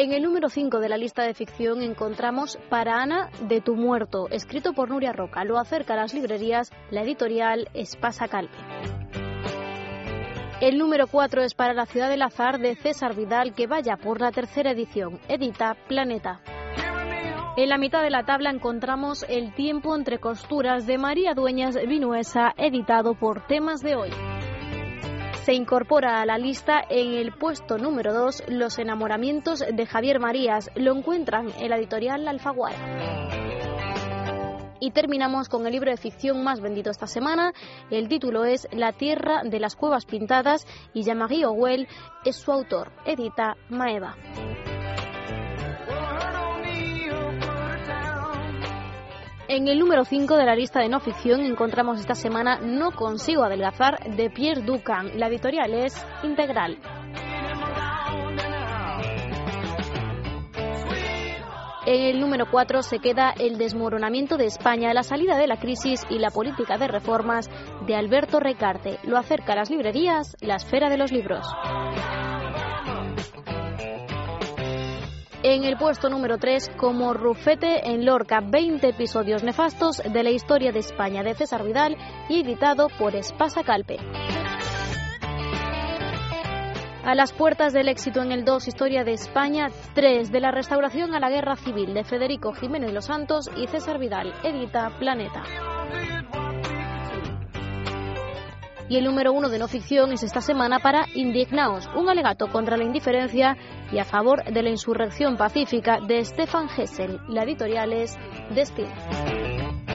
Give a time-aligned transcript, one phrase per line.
[0.00, 4.28] En el número 5 de la lista de ficción encontramos Para Ana de tu muerto,
[4.30, 5.42] escrito por Nuria Roca.
[5.42, 8.56] Lo acerca a las librerías la editorial Espasa Calpe.
[10.60, 14.20] El número 4 es para La ciudad del azar de César Vidal, que vaya por
[14.20, 15.18] la tercera edición.
[15.26, 16.42] Edita Planeta.
[17.56, 22.54] En la mitad de la tabla encontramos El tiempo entre costuras de María Dueñas Vinuesa,
[22.56, 24.10] editado por Temas de Hoy
[25.48, 30.70] se incorpora a la lista en el puesto número 2 Los enamoramientos de Javier Marías.
[30.74, 32.76] Lo encuentran en la editorial Alfaguara.
[34.78, 37.54] Y terminamos con el libro de ficción más vendido esta semana.
[37.90, 41.46] El título es La tierra de las cuevas pintadas y Jean-Marie
[42.26, 42.92] es su autor.
[43.06, 44.16] Edita Maeva.
[49.48, 53.44] En el número 5 de la lista de no ficción encontramos esta semana No consigo
[53.44, 55.18] adelgazar de Pierre Ducan.
[55.18, 56.78] La editorial es Integral.
[61.86, 66.04] En el número 4 se queda El desmoronamiento de España, la salida de la crisis
[66.10, 67.48] y la política de reformas
[67.86, 68.98] de Alberto Recarte.
[69.04, 71.46] Lo acerca a las librerías La Esfera de los Libros.
[75.50, 80.72] En el puesto número 3, como Rufete en Lorca, 20 episodios nefastos de la historia
[80.72, 81.96] de España de César Vidal
[82.28, 83.96] y editado por Espasa Calpe.
[87.02, 91.14] A las puertas del éxito en el 2, Historia de España 3, de la restauración
[91.14, 95.44] a la guerra civil de Federico Jiménez Los Santos y César Vidal, edita Planeta.
[98.88, 102.76] Y el número uno de no ficción es esta semana para Indignaos, un alegato contra
[102.76, 103.56] la indiferencia
[103.92, 107.20] y a favor de la insurrección pacífica de Stefan Hessel.
[107.28, 108.16] La editorial es
[108.54, 108.88] Destino.